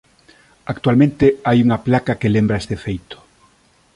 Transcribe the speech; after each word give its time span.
Actualmente 0.73 1.25
hai 1.47 1.57
unha 1.65 1.81
placa 1.87 2.17
que 2.19 2.33
lembra 2.35 2.61
este 2.61 2.75
feito. 2.85 3.17